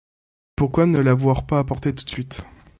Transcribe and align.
Pourquoi 0.55 0.87
ne 0.87 0.97
l’avoir 0.97 1.45
pas 1.45 1.59
apporté 1.59 1.93
tout 1.93 2.05
de 2.05 2.09
suite? 2.09 2.41